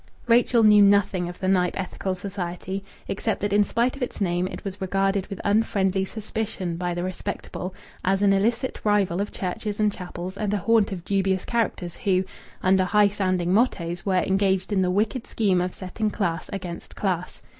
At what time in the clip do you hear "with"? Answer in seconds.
5.27-5.39